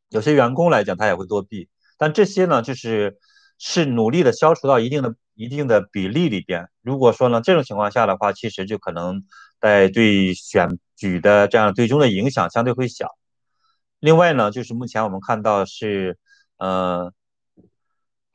[0.10, 1.70] 有些员工来讲，他也会作弊。
[1.98, 3.18] 但这些呢，就是
[3.58, 6.68] 是努力的消除到一定的一定的比例里边。
[6.82, 9.24] 如果说呢这种情况下的话，其实就可能
[9.62, 13.08] 在对选举的这样最终的影响相对会小。
[14.02, 16.18] 另外呢，就是目前我们看到是，
[16.58, 17.14] 呃。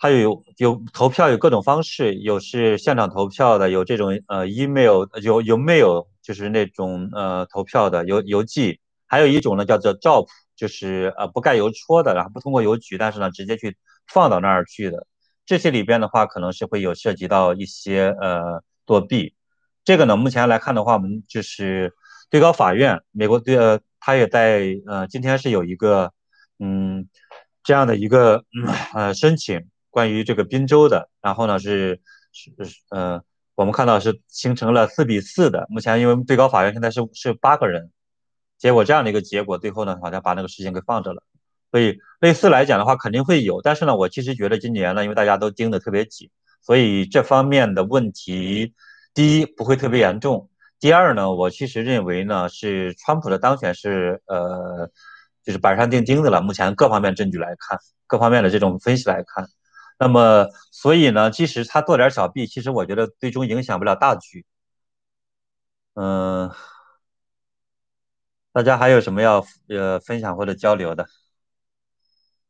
[0.01, 8.79] 还有有投票有各种方式，有是现场投票的，有这种呃 email 有有 mail 就是那种呃投票的邮邮寄，
[9.09, 13.77] 还有一种呢叫做 drop 就是呃不盖邮戳的，然后不通过邮局，但是呢直接去
[14.07, 15.05] 放到那儿去的。
[15.45, 19.35] 这些里边的话可能是会有涉及到一些呃作弊。
[19.85, 21.93] 这个呢目前来看的话，我们就是
[22.31, 26.13] 最高法院美国对呃他也在呃今天是有一个
[26.61, 27.09] 嗯
[27.65, 28.45] 这样的一个
[28.95, 29.67] 呃申请。
[29.99, 32.53] 关于这个滨州的，然后呢是是
[32.91, 33.21] 呃，
[33.57, 35.67] 我们看到是形成了四比四的。
[35.69, 37.91] 目前因为最高法院现在是是八个人，
[38.59, 41.25] 结果这样的一个结果，最后呢好像把那个事情给放着了。
[41.73, 46.31] 所以类似来讲的话肯定会有，但是呢我其实觉得今年呢，因为大家都盯得特别紧，
[46.63, 48.73] 所以这方面的问题，
[49.15, 54.89] 第一不会特别严重，第二呢我其实认为呢是川普的当选是呃
[55.43, 56.41] 就是板上钉钉的了。
[56.41, 57.77] 目前各方面证据来看，
[58.07, 59.49] 各方面的这种分析来看。
[59.99, 64.47] 那么，所以呢，即使他做点小弊，其实我觉得最终影响不了大局。
[65.95, 66.51] 嗯，
[68.53, 71.07] 大家还有什么要呃分享或者交流的？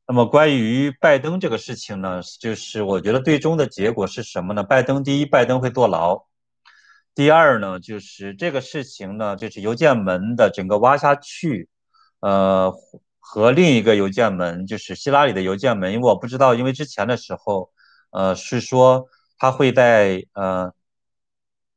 [0.07, 4.63] 那么关于拜登这个事情呢，就是我觉得最终的结果是什么呢？
[4.63, 6.27] 拜登第一，拜登会坐牢；
[7.15, 11.69] 第二呢，就是这个事情呢，就是邮件门的整个挖下去，
[12.21, 12.75] 呃，
[13.31, 17.71] 和另一个邮件门，就是希拉里的邮件门，因为我不知道，因为之前的时候，
[18.11, 19.07] 呃，是说
[19.37, 20.73] 他会在呃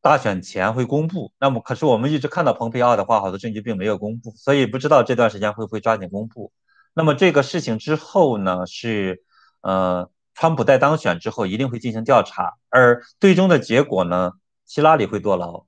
[0.01, 6.53] 大选前会公布，那么可是我们一直看到蓬佩奥的话，好多证据并没有公布，所以不知道这段时间会不会抓紧公布。
[6.93, 9.21] 那么这个事情之后呢，是
[9.59, 14.31] 呃，川普在当选之后一定会进行调查，而最终的结果呢，
[14.65, 15.65] 希拉里会坐牢，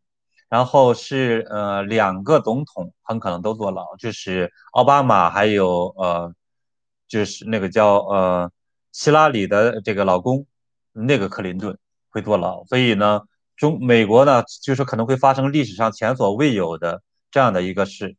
[0.53, 6.31] 然后是呃两个总统很可能都坐牢，就是奥巴马还有呃，
[7.07, 8.51] 就是那个叫呃
[8.91, 10.45] 希拉里的这个老公
[10.91, 11.75] 那个克林顿
[12.11, 13.21] 会坐牢，所以呢，
[13.55, 17.01] 中美国呢就是可能会发生历史上前所未有的
[17.31, 18.15] 这样的一个事，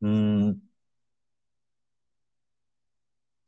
[0.00, 0.62] 嗯。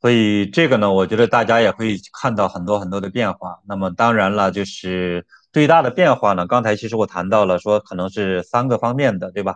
[0.01, 3.59] 所以这个呢，我觉得大家也会看到很多很多的变化。
[3.65, 9.55] 那么当然了，就是最大的变化呢，刚才其实我谈到了，说可能是三个方面的，对吧？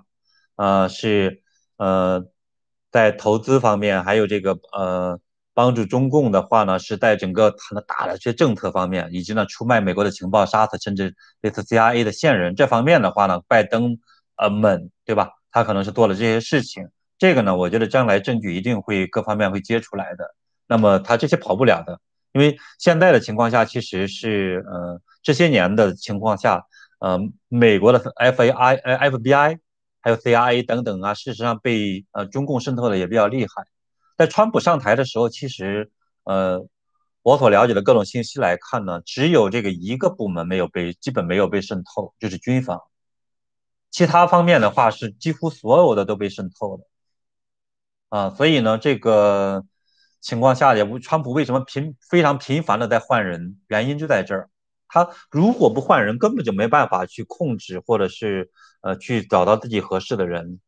[0.56, 1.42] 呃，是
[1.78, 2.26] 呃，
[2.92, 5.20] 在投资方面，还有这个呃，
[5.54, 13.98] 帮助中共的话呢，是在整个谈的大的这些政策方面，以及呢，出卖美国的情报，杀死甚至类似 CIA 的线人这方面的话呢，拜登
[14.36, 15.32] 呃们，对吧？
[15.52, 16.90] 他可能是做了这些事情。
[17.18, 20.36] 这个呢，我觉得将来证据一定会各方面会揭出来的。
[20.68, 22.00] 那么他这些跑不了的，
[22.34, 26.68] 因为现在的情况下，其实是呃这些年的情况下，
[27.00, 29.58] 呃美国的 FAI、FBI
[30.00, 33.66] 还有 CIA 等等啊，事实上被呃中共渗透的也比较厉害。
[34.18, 35.92] 在川普上台的时候，其实
[36.26, 36.68] 呃
[37.24, 42.80] 我所了解的各种信息来看呢，只有这个一个部门没有被基本没有被渗透，就是军方。
[43.90, 46.88] 其他方面的话是几乎所有的都被渗透了。
[48.10, 49.66] 啊，所以呢，这个
[50.22, 53.60] 情况下也不，川普为什么频非常频繁的在换人？
[53.68, 54.50] 原因就在这儿，
[54.96, 60.62] 他如果不换人，根本就没办法去控制或者是呃去找到自己合适的人，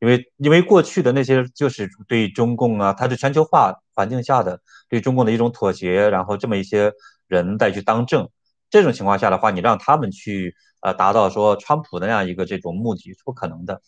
[0.00, 4.60] 因为因为过去的那些就是对中共啊，它是全球化环境下的
[4.90, 6.92] 对中共的一种妥协，然后这么一些
[7.26, 8.28] 人再去当政，
[8.68, 13.80] 这种情况下的话，你让他们去呃达到说川普那样一个这种目的是不可能的，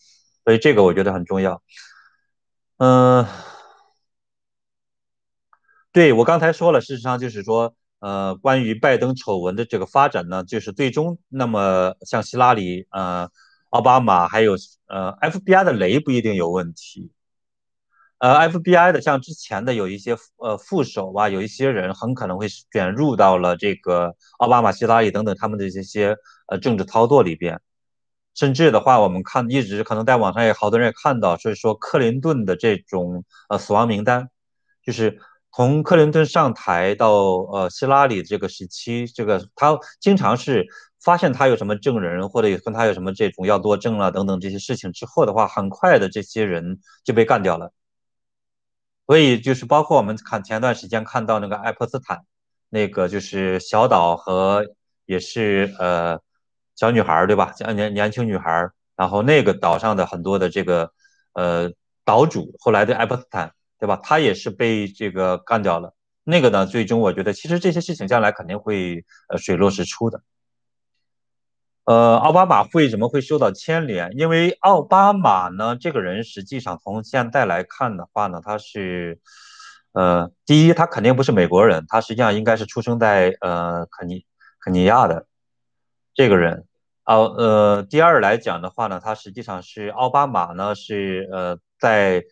[0.42, 1.62] 所以这个我觉得很重要。
[2.78, 3.26] 嗯，
[5.92, 13.30] 对我刚才说了，事实上就是说，呃，关于拜登丑闻的这个发展呢，就是最终那么像希拉里、呃，
[13.70, 14.56] 奥巴马还有
[14.88, 17.12] 呃 FBI 的雷不一定有问题，
[18.18, 26.16] 呃，FBI 的像之前的有一些呃副手吧，有一些人很可能会卷入到了这个奥巴马、希拉里等等他们的这些
[26.48, 27.60] 呃政治操作里边。
[28.34, 34.28] 甚至的话，我们看一直可能在网上也好多人也看到，所以说克林顿的这种呃死亡名单，
[34.82, 35.20] 就是
[35.52, 40.66] 从克林顿上台到呃希拉里这个时期，这个他经常是
[41.00, 47.72] 发现他有什么证人或者有跟他有什么这种要作证啊等等这些事情之后的话，很快的这些人就被干掉了。
[49.06, 52.24] 所以就是包括我们看前段时间看到那个爱泼斯坦，
[52.70, 54.66] 那个就是小岛和
[55.06, 56.20] 也是呃。
[56.74, 57.54] 小女孩对吧？
[57.74, 60.90] 年年轻女孩然后那个岛上的很多的这个
[61.34, 61.70] 呃
[62.02, 63.96] 岛主，后来的爱泼斯坦，对吧？
[64.00, 65.92] 他也是被这个干掉了。
[66.22, 70.22] 那个呢，最终我觉得其实这些事情将来肯定会呃水落石出的。
[71.82, 74.16] 呃，奥巴马为什么会受到牵连？
[74.16, 79.18] 因为奥巴马呢，这个人实际上从现在来看的话呢，他是
[79.90, 84.24] 呃，第一，他肯定不是美国人，他实际上应该是出生在呃肯尼
[84.60, 85.26] 肯尼亚的。
[86.14, 86.68] 这个人，
[87.04, 92.22] 哦，呃，第二来讲的话呢，他实际上是奥巴马呢，是呃，在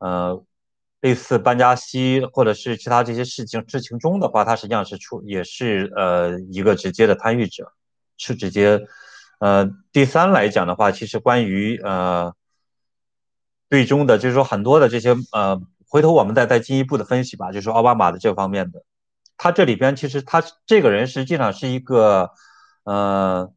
[0.00, 0.44] 呃
[1.00, 7.72] 类似班加西或者是其他这些事情事情中的话，他实际上是出也是呃一个直接的参与者，
[8.16, 8.86] 是直接。
[9.40, 12.34] 呃，第三来讲的话，其实关于呃
[13.70, 18.84] 最终的，就是说很多的这些呃，回头我们再再进一步的分析吧，就是奥巴马的这方面的，
[19.36, 22.30] 他这里边其实他这个人实际上是一个。
[22.84, 23.52] 呃，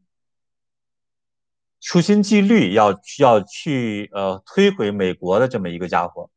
[1.79, 6.29] 处心积虑要要去呃摧毁美国的这么一个家伙，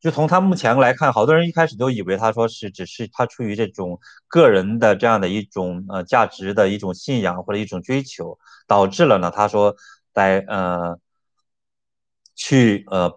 [0.00, 9.76] 就从他目前来看，好多人一开始都以为他说是只是他出于这种个人的这样的一种呃价值的一种信仰或者一种追求，导致了呢他说
[10.14, 10.98] 在呃
[12.34, 13.12] 去呃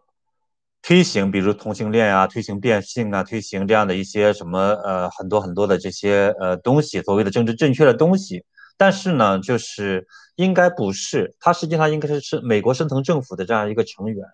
[0.82, 8.44] 推行，比如同性恋啊，推行变性啊，推行这样的一些什么呃很多很多的这些呃东西，所谓的政治正确的东西。
[8.76, 10.06] 但是呢，就是
[10.36, 14.28] 应该不是，他实际上应该是是美国深层政府的这样一个成员。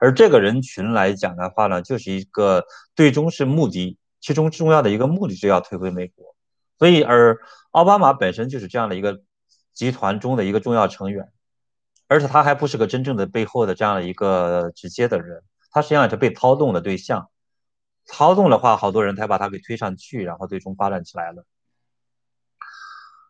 [0.00, 2.64] 而这个人群来讲的话呢，就是一个
[2.96, 6.34] 最终是目的，其中重要的一个目的就要退回美国。
[6.78, 7.38] 所以，而
[7.72, 9.20] 奥巴马本身就是这样的一个
[9.74, 11.28] 集团中的一个重要成员，
[12.08, 15.42] 而且他还不是个真正的背后的这样的一个直接的人。
[15.70, 17.28] 他实际上是被操纵的对象，
[18.06, 21.44] 操纵的话，好多人才把他给推上去，然后最终发展起来了。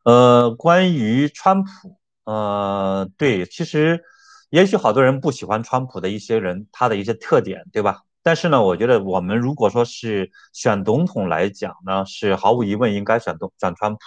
[0.05, 4.03] 呃，关于川普，呃，对，其实
[4.51, 8.03] 也许好多人不喜欢川普的一些人，他的一些特点，对吧？
[8.23, 13.99] 但是呢，我觉得我们如果说是选总统来讲呢，是毫无疑问应该选东选川普，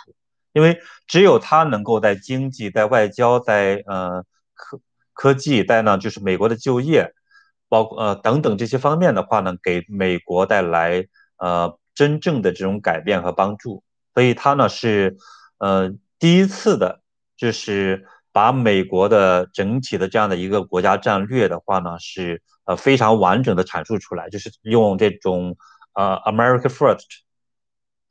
[0.53, 4.23] 因为只有他能够在经济、在外交、在呃
[4.53, 4.79] 科
[5.13, 7.13] 科技、在呢就是美国的就业。
[7.69, 13.83] 包括呃等等这些方面的话呢，给美国带来呃真正的这种改变和帮助，
[14.13, 15.17] 所以他呢是
[15.57, 17.01] 呃第一次的，
[17.35, 25.55] 就是把美国的整体的这样的一个国家战略的话呢是呃非常完整的阐述出来，就是用这种
[25.93, 27.05] 呃 America First，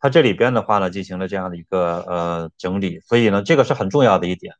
[0.01, 4.55] 它这里边的话呢进行了这样的一个呃整理，所以呢这个是很重要的一点。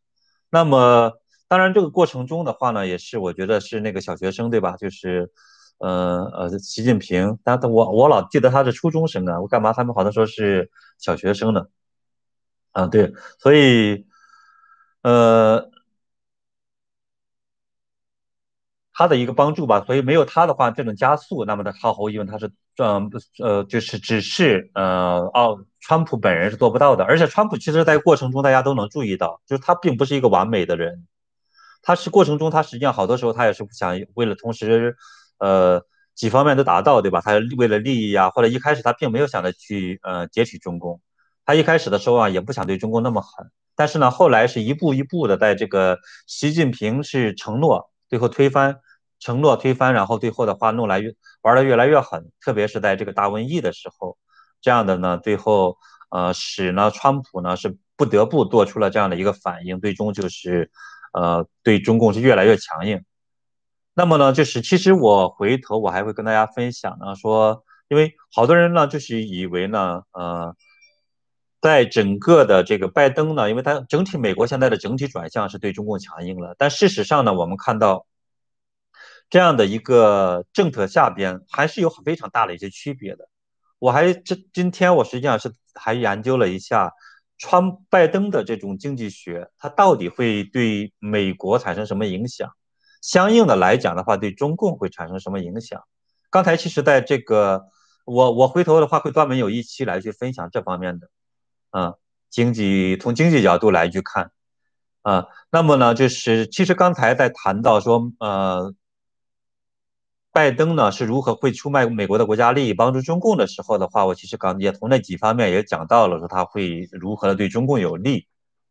[0.51, 1.13] 那么。
[1.49, 4.75] 当然，这个过程中的话呢，也是我觉得是那个小学生，对吧？
[4.79, 5.31] 就是，
[5.77, 11.67] 呃呃，习近平，但我我老记得他是初中生啊，我干嘛他们好多说是小学生呢？
[12.71, 14.07] 啊，对，所以，
[15.03, 15.71] 呃，
[18.95, 31.07] 他的一个帮助吧，所以没有他的话，这种加速，那么的毫无疑问他是，嗯呃，就是只是呃，哦，川普本人是做不到的，而且川普其实在过程中大家都能注意到，就是他并不是一个完美的人。
[31.83, 34.97] 他是过程中，他实际上好多时候他也是不想为了同时，
[35.39, 35.85] 呃，
[36.15, 37.21] 几方面都达到，对吧？
[37.21, 41.01] 他为了利益啊，或者一开始他并没有想着去呃截取中共，
[41.45, 48.81] 他一开始的时候啊也不想对中共那么狠，但是呢，后来是一步一步的，在这个习近平是承诺，最后推翻，
[49.19, 51.13] 承诺推翻，然后最后的话弄来越
[51.43, 54.17] 玩的越来越狠，特别是在这个大瘟疫的时候，
[54.61, 55.79] 这样的呢，最后
[56.11, 60.71] 呃使呢川普呢是不得不做出了这样的一个反应，最终就是。
[61.15, 63.05] 呃，对中共是越来越强硬。
[63.93, 70.57] 那么呢，就是其实我回头我还会跟大家分享呢，说，因为好多人呢就是以为呢，呃，
[71.63, 78.05] 在整个的这个拜登呢，因为他整体美国现在的整体转向是对中共强硬了，但事实上呢，我们看到
[79.31, 83.29] 这样的一个政策下边还是有很非常大的一些区别的。
[83.79, 86.93] 我还这今天我实际上是还研究了一下。
[87.39, 92.53] 川拜登的这种经济学，它到底会对美国产生什么影响？
[93.01, 95.83] 相应的来讲的话，对中共会产生什么影响？
[96.31, 97.65] 刚才其实在这个，
[98.05, 101.09] 我我回头的话会专门有一期来去分享这方面的，
[101.73, 101.95] 啊，
[102.31, 104.31] 经济从经济角度来去看，
[105.03, 108.73] 啊，那么呢，就是其实刚才在谈到说，呃。
[110.35, 118.27] 拜登呢是如何会出卖美国的国家利益帮助中共的时候的话，我其实刚也从那几方面也讲到了，说他会如何的对中共有利，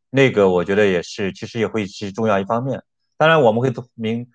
[0.09, 2.81] 那个我觉得也是，其实也会是重要一方面。
[3.15, 4.25] 当然我们会明，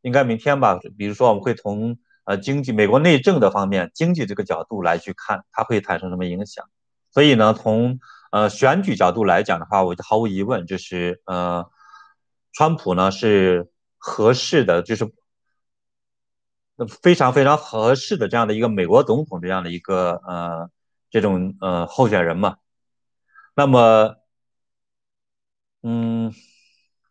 [0.00, 6.64] 应该明天吧，比如说我们会从呃经济美国内政的方面，经济这个角度来去看，它会产生什么影响。
[7.10, 8.00] 所以呢，从
[8.30, 11.66] 呃选举角度来讲的话，我就毫无疑问就是呃，
[12.52, 15.12] 川普呢是合适的，就是。
[17.02, 20.70] 非常非常合适的这样的一个美国总统这样的一个呃
[21.10, 22.56] 这种呃候选人嘛，
[23.54, 24.14] 那么
[25.82, 26.32] 嗯，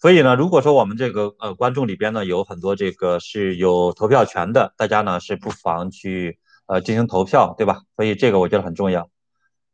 [0.01, 7.83] 所以呢，如果说我们这个呃观众里边呢有很多这个是有投票权的，大家呢是不妨去呃进行投票，对吧？
[7.95, 9.11] 所以这个我觉得很重要，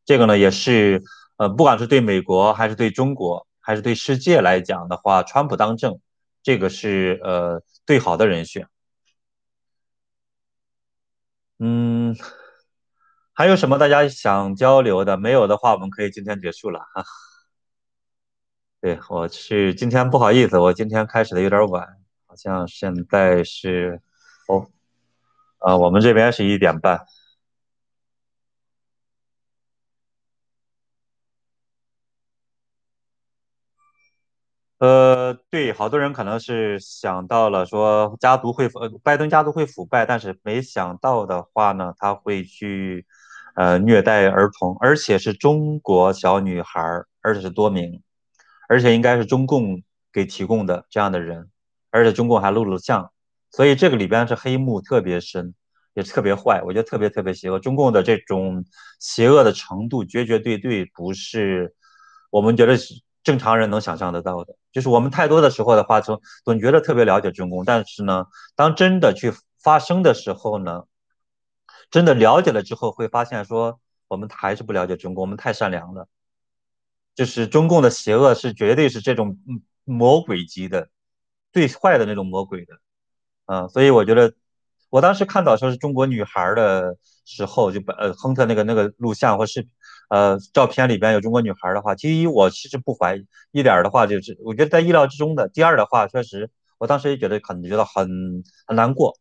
[0.06, 1.03] 这个呢也是
[1.38, 5.99] 呃不管是对美国还是对中国还是对世界来讲的话，川普当政
[6.43, 8.68] 这个是呃最好的人选。
[11.58, 12.16] 嗯，
[13.34, 15.18] 还有什么大家想交流的？
[15.18, 17.03] 没有的话，我们可以今天结束了哈。
[18.82, 21.97] 对我是今天不好意思，我今天开始的有点晚，
[22.28, 23.99] 好像现在是
[24.47, 24.68] 哦，
[25.58, 27.06] 啊，我们这边是一点半。
[34.80, 43.05] 呃，对，好多人可能是想到了说家族会呃，拜登家族会腐败，但是没想到的话呢，他会去
[43.55, 46.82] 呃虐待儿童，而且是中国小女孩，
[47.21, 48.01] 而且是多名，
[48.67, 51.49] 而且应该是中共给提供的这样的人，
[51.89, 53.11] 而且中共还录了像，
[53.51, 55.53] 所以这个里边是黑幕特别深，
[55.93, 57.59] 也特别坏，我觉得特别特别邪恶。
[57.59, 58.65] 中共的这种
[58.99, 61.73] 邪恶的程度，绝绝对对不是
[62.30, 62.93] 我们觉得是
[63.26, 64.55] 正常人能想象得到的。
[64.71, 70.84] 就是我们太多的时候的话，总总觉得特别了解中共，但是呢，当真的去发生的时候呢，
[71.91, 76.07] 真的了解了之后，会发现说我们还是不了解中共，我们太善良了。
[77.15, 79.38] 就是中共的邪恶是绝对是这种
[79.86, 80.89] 魔鬼级的，
[81.53, 82.73] 最坏的那种魔鬼的，
[83.45, 84.34] 嗯，所以我觉得，
[84.89, 89.71] 我当时看到说是中国女孩的时候，就把呃亨特那个那个录像或视频
[90.10, 95.47] 呃照片里边有中国女孩的话，第一我其实不怀疑一点的话，就是我觉得在意料之中的。
[95.49, 99.18] 第二的话，确实我当时也觉得可能觉得很很难过，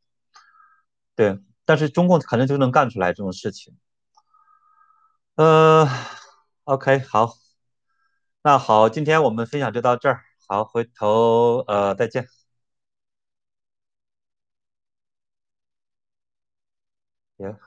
[1.16, 3.76] 对，但是中共可能就能干出来这种事情，
[5.36, 5.88] 呃
[6.64, 7.34] ，OK 好。
[8.42, 10.20] 那好，今天我们分享就到这儿。
[10.46, 12.28] 好，回头呃再见。
[17.38, 17.63] 也。